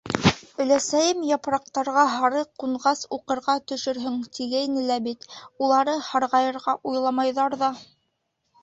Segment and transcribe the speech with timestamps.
[0.63, 5.29] Өләсәйем, япраҡтарға һары ҡунғас уҡырға төшөрһөң, тигәйне лә бит,
[5.69, 7.73] улары һарғайырға уйламайҙар ҙа.